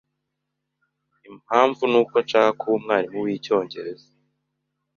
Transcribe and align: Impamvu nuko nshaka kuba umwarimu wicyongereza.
Impamvu 1.29 1.81
nuko 1.91 2.15
nshaka 2.25 2.51
kuba 2.59 2.75
umwarimu 2.79 3.17
wicyongereza. 3.25 4.07